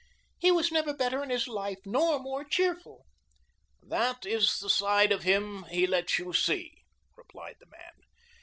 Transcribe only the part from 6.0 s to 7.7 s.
you see," replied the